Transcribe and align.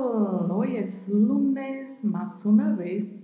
Hoy 0.00 0.76
es 0.76 1.08
lunes 1.08 2.04
más 2.04 2.46
una 2.46 2.72
vez 2.76 3.20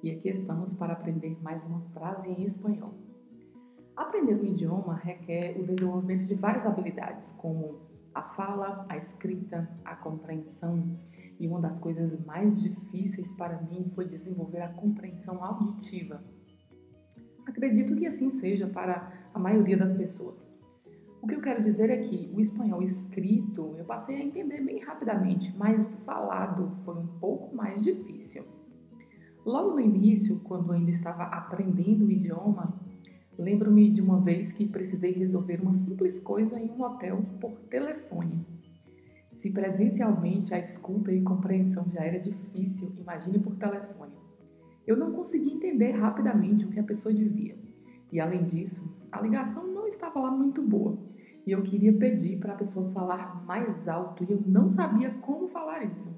e 0.00 0.12
aqui 0.12 0.28
estamos 0.28 0.72
para 0.76 0.92
aprender 0.92 1.36
mais 1.42 1.66
uma 1.66 1.80
frase 1.92 2.28
em 2.28 2.44
espanhol. 2.44 2.94
Aprender 3.96 4.36
um 4.36 4.44
idioma 4.44 4.94
requer 4.94 5.58
o 5.58 5.66
desenvolvimento 5.66 6.26
de 6.26 6.36
várias 6.36 6.64
habilidades, 6.64 7.32
como 7.32 7.80
a 8.14 8.22
fala, 8.22 8.86
a 8.88 8.96
escrita, 8.96 9.68
a 9.84 9.96
compreensão. 9.96 10.96
E 11.40 11.48
uma 11.48 11.60
das 11.60 11.80
coisas 11.80 12.24
mais 12.24 12.62
difíceis 12.62 13.28
para 13.32 13.60
mim 13.62 13.90
foi 13.92 14.06
desenvolver 14.06 14.60
a 14.60 14.68
compreensão 14.68 15.42
auditiva. 15.42 16.22
Acredito 17.44 17.96
que 17.96 18.06
assim 18.06 18.30
seja 18.30 18.68
para 18.68 19.28
a 19.34 19.38
maioria 19.40 19.76
das 19.76 19.92
pessoas. 19.92 20.38
O 21.24 21.26
que 21.26 21.36
eu 21.36 21.40
quero 21.40 21.64
dizer 21.64 21.88
é 21.88 21.96
que 21.96 22.30
o 22.34 22.38
espanhol 22.38 22.82
escrito 22.82 23.74
eu 23.78 23.84
passei 23.86 24.16
a 24.16 24.22
entender 24.22 24.60
bem 24.60 24.78
rapidamente, 24.80 25.54
mas 25.56 25.82
o 25.82 25.96
falado 26.04 26.70
foi 26.84 26.96
um 26.96 27.06
pouco 27.18 27.56
mais 27.56 27.82
difícil. 27.82 28.44
Logo 29.42 29.70
no 29.70 29.80
início, 29.80 30.38
quando 30.44 30.70
ainda 30.70 30.90
estava 30.90 31.22
aprendendo 31.22 32.04
o 32.04 32.10
idioma, 32.10 32.78
lembro-me 33.38 33.90
de 33.90 34.02
uma 34.02 34.20
vez 34.20 34.52
que 34.52 34.68
precisei 34.68 35.12
resolver 35.12 35.62
uma 35.62 35.74
simples 35.76 36.18
coisa 36.18 36.60
em 36.60 36.70
um 36.70 36.82
hotel 36.82 37.22
por 37.40 37.52
telefone. 37.70 38.44
Se 39.32 39.48
presencialmente 39.48 40.52
a 40.52 40.58
escuta 40.58 41.10
e 41.10 41.22
compreensão 41.22 41.86
já 41.90 42.04
era 42.04 42.20
difícil, 42.20 42.92
imagine 42.98 43.38
por 43.38 43.56
telefone. 43.56 44.12
Eu 44.86 44.94
não 44.94 45.10
conseguia 45.10 45.54
entender 45.54 45.92
rapidamente 45.92 46.66
o 46.66 46.68
que 46.68 46.80
a 46.80 46.84
pessoa 46.84 47.14
dizia. 47.14 47.56
E 48.12 48.20
além 48.20 48.44
disso, 48.44 48.86
a 49.10 49.22
ligação 49.22 49.66
não 49.66 49.88
estava 49.88 50.20
lá 50.20 50.30
muito 50.30 50.62
boa 50.62 51.13
e 51.46 51.52
eu 51.52 51.62
queria 51.62 51.92
pedir 51.92 52.38
para 52.38 52.54
a 52.54 52.56
pessoa 52.56 52.90
falar 52.92 53.44
mais 53.44 53.86
alto 53.86 54.24
e 54.24 54.32
eu 54.32 54.42
não 54.46 54.70
sabia 54.70 55.10
como 55.20 55.46
falar 55.48 55.84
isso. 55.84 56.08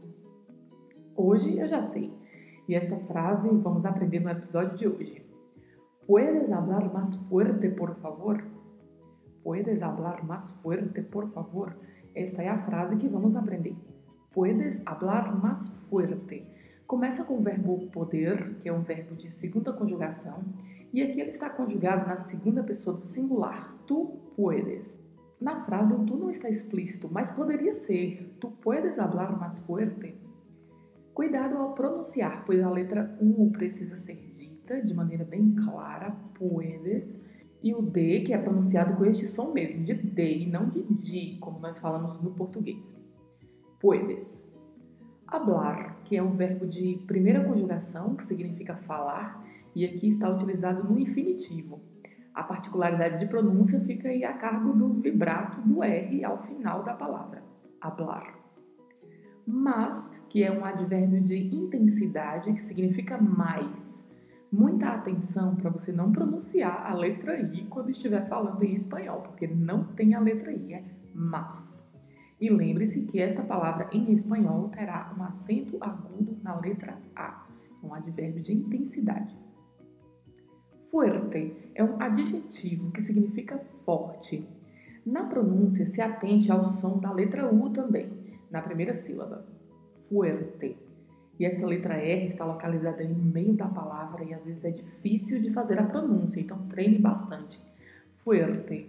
Hoje 1.16 1.58
eu 1.58 1.66
já 1.66 1.82
sei. 1.84 2.12
E 2.68 2.74
esta 2.74 2.96
frase 3.00 3.48
vamos 3.48 3.84
aprender 3.84 4.20
no 4.20 4.30
episódio 4.30 4.76
de 4.76 4.88
hoje. 4.88 5.26
¿Puedes 6.06 6.50
hablar 6.52 6.92
más 6.92 7.16
fuerte, 7.28 7.68
por 7.70 7.96
favor? 7.96 8.42
¿Puedes 9.42 9.82
hablar 9.82 10.24
más 10.24 10.52
fuerte, 10.62 11.02
por 11.02 11.32
favor? 11.32 11.76
Esta 12.14 12.42
é 12.42 12.48
a 12.48 12.64
frase 12.64 12.96
que 12.96 13.08
vamos 13.08 13.34
aprender. 13.36 13.74
Puedes 14.32 14.80
hablar 14.86 15.36
más 15.40 15.68
fuerte. 15.88 16.46
Começa 16.86 17.24
com 17.24 17.38
o 17.38 17.42
verbo 17.42 17.88
poder, 17.90 18.56
que 18.60 18.68
é 18.68 18.72
um 18.72 18.82
verbo 18.82 19.16
de 19.16 19.30
segunda 19.30 19.72
conjugação, 19.72 20.44
e 20.92 21.02
aqui 21.02 21.20
ele 21.20 21.30
está 21.30 21.50
conjugado 21.50 22.06
na 22.06 22.16
segunda 22.18 22.62
pessoa 22.62 22.96
do 22.96 23.06
singular. 23.06 23.74
Tu 23.86 24.18
puedes. 24.36 25.05
Na 25.40 25.60
frase, 25.60 25.92
o 25.92 26.04
tu 26.04 26.16
não 26.16 26.30
está 26.30 26.48
explícito, 26.48 27.08
mas 27.10 27.30
poderia 27.30 27.74
ser: 27.74 28.36
Tu 28.40 28.50
puedes 28.62 28.98
hablar 28.98 29.38
más 29.38 29.60
fuerte? 29.60 30.14
Cuidado 31.12 31.56
ao 31.56 31.74
pronunciar, 31.74 32.44
pois 32.44 32.62
a 32.62 32.70
letra 32.70 33.16
U 33.20 33.50
precisa 33.50 33.96
ser 33.98 34.16
dita 34.36 34.80
de 34.82 34.94
maneira 34.94 35.24
bem 35.24 35.54
clara, 35.54 36.10
puedes, 36.34 37.18
e 37.62 37.74
o 37.74 37.82
D, 37.82 38.20
que 38.20 38.32
é 38.32 38.38
pronunciado 38.38 38.94
com 38.96 39.04
este 39.04 39.26
som 39.26 39.52
mesmo, 39.52 39.84
de 39.84 39.94
D 39.94 40.38
e 40.38 40.46
não 40.46 40.68
de 40.68 40.82
D, 40.82 41.38
como 41.40 41.58
nós 41.58 41.78
falamos 41.78 42.20
no 42.22 42.30
português. 42.32 42.84
Puedes. 43.80 44.26
Hablar, 45.26 46.02
que 46.04 46.16
é 46.16 46.22
um 46.22 46.32
verbo 46.32 46.66
de 46.66 47.02
primeira 47.06 47.42
conjugação, 47.44 48.14
que 48.14 48.26
significa 48.26 48.76
falar, 48.76 49.44
e 49.74 49.84
aqui 49.84 50.08
está 50.08 50.30
utilizado 50.30 50.84
no 50.84 50.98
infinitivo. 50.98 51.80
A 52.36 52.42
particularidade 52.42 53.18
de 53.18 53.26
pronúncia 53.26 53.80
fica 53.80 54.10
aí 54.10 54.22
a 54.22 54.34
cargo 54.34 54.74
do 54.74 55.00
vibrato 55.00 55.58
do 55.62 55.82
R 55.82 56.22
ao 56.22 56.36
final 56.36 56.82
da 56.82 56.92
palavra, 56.92 57.42
hablar. 57.80 58.38
Mas, 59.46 60.12
que 60.28 60.44
é 60.44 60.52
um 60.52 60.62
advérbio 60.62 61.22
de 61.22 61.34
intensidade, 61.56 62.52
que 62.52 62.62
significa 62.64 63.16
mais. 63.16 64.04
Muita 64.52 64.88
atenção 64.88 65.56
para 65.56 65.70
você 65.70 65.90
não 65.90 66.12
pronunciar 66.12 66.86
a 66.86 66.92
letra 66.92 67.40
I 67.40 67.64
quando 67.70 67.88
estiver 67.88 68.28
falando 68.28 68.62
em 68.62 68.74
espanhol, 68.74 69.22
porque 69.22 69.46
não 69.46 69.84
tem 69.84 70.14
a 70.14 70.20
letra 70.20 70.52
I, 70.52 70.74
é 70.74 70.84
mas. 71.14 71.74
E 72.38 72.50
lembre-se 72.50 73.00
que 73.06 73.18
esta 73.18 73.42
palavra 73.42 73.88
em 73.90 74.12
espanhol 74.12 74.68
terá 74.68 75.14
um 75.18 75.22
acento 75.22 75.78
agudo 75.80 76.36
na 76.42 76.54
letra 76.60 76.98
A, 77.16 77.46
um 77.82 77.94
advérbio 77.94 78.42
de 78.42 78.52
intensidade. 78.52 79.45
Fuerte 80.90 81.70
é 81.74 81.82
um 81.82 82.00
adjetivo 82.00 82.90
que 82.92 83.02
significa 83.02 83.58
forte. 83.84 84.46
Na 85.04 85.24
pronúncia, 85.24 85.86
se 85.86 86.00
atente 86.00 86.50
ao 86.50 86.72
som 86.72 86.98
da 86.98 87.12
letra 87.12 87.52
U 87.52 87.70
também, 87.70 88.10
na 88.50 88.62
primeira 88.62 88.94
sílaba. 88.94 89.42
Fuerte. 90.08 90.76
E 91.38 91.44
esta 91.44 91.66
letra 91.66 91.94
R 91.94 92.26
está 92.26 92.44
localizada 92.44 93.04
no 93.04 93.14
meio 93.14 93.54
da 93.54 93.66
palavra 93.68 94.24
e 94.24 94.32
às 94.32 94.44
vezes 94.46 94.64
é 94.64 94.70
difícil 94.70 95.40
de 95.40 95.50
fazer 95.50 95.78
a 95.78 95.84
pronúncia, 95.84 96.40
então 96.40 96.66
treine 96.68 96.98
bastante. 96.98 97.60
Fuerte. 98.24 98.88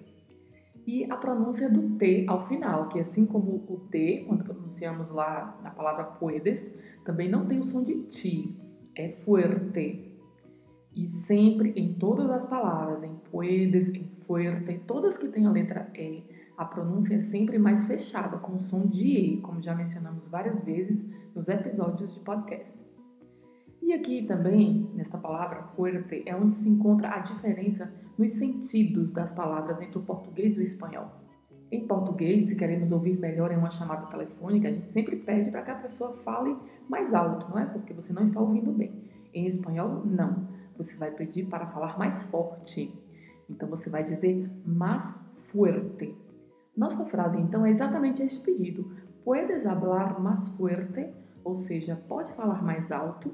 E 0.85 1.03
a 1.11 1.17
pronúncia 1.17 1.69
do 1.69 1.97
T 1.97 2.25
ao 2.27 2.47
final, 2.47 2.87
que 2.87 2.99
assim 2.99 3.25
como 3.25 3.65
o 3.67 3.87
T, 3.91 4.23
quando 4.25 4.45
pronunciamos 4.45 5.09
lá 5.09 5.59
na 5.61 5.71
palavra 5.71 6.05
puedes, 6.05 6.73
também 7.03 7.29
não 7.29 7.45
tem 7.45 7.59
o 7.59 7.65
som 7.65 7.83
de 7.83 8.03
ti, 8.03 8.55
é 8.95 9.09
fuerte. 9.09 10.16
E 10.97 11.07
sempre 11.09 11.73
em 11.75 11.93
todas 11.93 12.27
as 12.27 12.43
palavras, 12.43 13.03
em 13.03 13.13
puedes, 13.29 13.87
em 13.89 14.09
fuerte, 14.25 14.81
todas 14.87 15.15
que 15.15 15.27
têm 15.27 15.45
a 15.45 15.51
letra 15.51 15.91
E, 15.95 16.23
a 16.57 16.65
pronúncia 16.65 17.13
é 17.13 17.21
sempre 17.21 17.59
mais 17.59 17.85
fechada, 17.85 18.39
com 18.39 18.53
o 18.53 18.59
som 18.59 18.87
de 18.87 19.05
E, 19.05 19.41
como 19.41 19.61
já 19.61 19.75
mencionamos 19.75 20.27
várias 20.27 20.59
vezes 20.63 21.07
nos 21.35 21.47
episódios 21.47 22.11
de 22.15 22.19
podcast. 22.21 22.75
E 23.79 23.93
aqui 23.93 24.25
também, 24.25 24.89
nesta 24.95 25.19
palavra 25.19 25.61
fuerte, 25.75 26.23
é 26.25 26.35
onde 26.35 26.55
se 26.55 26.67
encontra 26.67 27.13
a 27.13 27.19
diferença 27.19 27.93
nos 28.17 28.31
sentidos 28.31 29.11
das 29.11 29.31
palavras 29.31 29.79
entre 29.79 29.99
o 29.99 30.01
português 30.01 30.57
e 30.57 30.61
o 30.61 30.63
espanhol. 30.63 31.11
Em 31.71 31.85
português, 31.85 32.47
se 32.47 32.55
queremos 32.55 32.91
ouvir 32.91 33.19
melhor 33.19 33.51
em 33.51 33.57
uma 33.57 33.69
chamada 33.69 34.07
telefônica, 34.07 34.67
a 34.67 34.71
gente 34.71 34.89
sempre 34.89 35.17
pede 35.17 35.51
para 35.51 35.61
que 35.61 35.69
a 35.69 35.75
pessoa 35.75 36.17
fale 36.23 36.57
mais 36.89 37.13
alto, 37.13 37.47
não 37.51 37.59
é? 37.59 37.65
Porque 37.65 37.93
você 37.93 38.11
não 38.11 38.23
está 38.23 38.39
ouvindo 38.39 38.71
bem. 38.71 39.05
Em 39.31 39.45
espanhol, 39.45 40.03
não 40.03 40.47
você 40.77 40.95
vai 40.95 41.11
pedir 41.11 41.45
para 41.47 41.67
falar 41.67 41.97
mais 41.97 42.23
forte. 42.25 42.93
Então 43.49 43.67
você 43.67 43.89
vai 43.89 44.03
dizer 44.03 44.49
más 44.65 45.19
fuerte. 45.51 46.15
Nossa 46.75 47.05
frase 47.05 47.39
então 47.39 47.65
é 47.65 47.71
exatamente 47.71 48.21
este 48.21 48.39
pedido. 48.39 48.91
Puedes 49.23 49.65
hablar 49.65 50.19
más 50.21 50.49
fuerte? 50.49 51.09
Ou 51.43 51.55
seja, 51.55 51.95
pode 52.07 52.33
falar 52.33 52.61
mais 52.63 52.91
alto? 52.91 53.33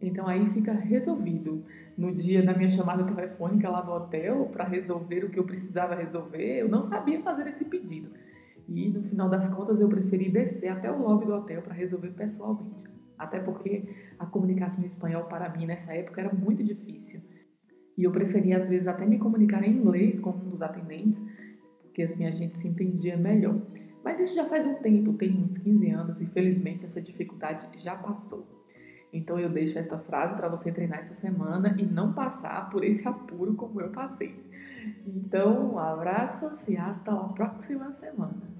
Então 0.00 0.26
aí 0.26 0.48
fica 0.50 0.72
resolvido. 0.72 1.64
No 1.96 2.14
dia 2.14 2.42
da 2.42 2.54
minha 2.54 2.70
chamada 2.70 3.04
telefônica 3.04 3.68
lá 3.68 3.84
no 3.84 3.92
hotel, 3.92 4.46
para 4.46 4.64
resolver 4.64 5.24
o 5.24 5.30
que 5.30 5.38
eu 5.38 5.44
precisava 5.44 5.94
resolver, 5.94 6.60
eu 6.60 6.68
não 6.68 6.82
sabia 6.82 7.20
fazer 7.20 7.46
esse 7.48 7.64
pedido. 7.64 8.10
E 8.66 8.88
no 8.88 9.02
final 9.02 9.28
das 9.28 9.48
contas 9.48 9.80
eu 9.80 9.88
preferi 9.88 10.30
descer 10.30 10.68
até 10.68 10.90
o 10.90 11.02
lobby 11.02 11.26
do 11.26 11.34
hotel 11.34 11.60
para 11.60 11.74
resolver 11.74 12.10
pessoalmente. 12.10 12.89
Até 13.20 13.38
porque 13.38 13.84
a 14.18 14.24
comunicação 14.24 14.82
em 14.82 14.86
espanhol 14.86 15.24
para 15.24 15.46
mim 15.50 15.66
nessa 15.66 15.92
época 15.92 16.22
era 16.22 16.32
muito 16.32 16.64
difícil. 16.64 17.20
E 17.98 18.04
eu 18.04 18.10
preferia 18.10 18.56
às 18.56 18.66
vezes 18.66 18.88
até 18.88 19.04
me 19.04 19.18
comunicar 19.18 19.62
em 19.62 19.72
inglês 19.72 20.18
com 20.18 20.30
um 20.30 20.48
dos 20.48 20.62
atendentes, 20.62 21.22
porque 21.82 22.02
assim 22.02 22.24
a 22.24 22.30
gente 22.30 22.56
se 22.56 22.66
entendia 22.66 23.18
melhor. 23.18 23.60
Mas 24.02 24.18
isso 24.18 24.34
já 24.34 24.46
faz 24.46 24.66
um 24.66 24.76
tempo, 24.76 25.12
tem 25.12 25.36
uns 25.36 25.58
15 25.58 25.90
anos, 25.90 26.20
e 26.22 26.26
felizmente 26.26 26.86
essa 26.86 27.02
dificuldade 27.02 27.66
já 27.78 27.94
passou. 27.94 28.46
Então 29.12 29.38
eu 29.38 29.50
deixo 29.50 29.78
esta 29.78 29.98
frase 29.98 30.34
para 30.34 30.48
você 30.48 30.72
treinar 30.72 31.00
essa 31.00 31.14
semana 31.16 31.76
e 31.78 31.84
não 31.84 32.14
passar 32.14 32.70
por 32.70 32.82
esse 32.82 33.06
apuro 33.06 33.54
como 33.54 33.82
eu 33.82 33.90
passei. 33.90 34.34
Então, 35.06 35.74
um 35.74 35.78
abraço 35.78 36.50
e 36.70 36.76
hasta 36.78 37.12
a 37.12 37.28
próxima 37.28 37.92
semana. 37.92 38.59